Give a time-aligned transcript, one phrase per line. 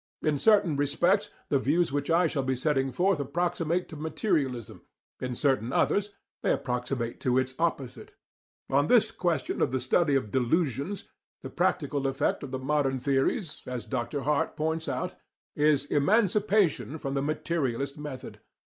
[0.23, 4.81] In certain respects, the views which I shall be setting forth approximate to materialism;
[5.19, 6.09] in certain others,
[6.41, 8.15] they approximate to its opposite.
[8.67, 11.03] On this question of the study of delusions,
[11.43, 14.21] the practical effect of the modern theories, as Dr.
[14.21, 15.13] Hart points out,
[15.55, 18.39] is emancipation from the materialist method.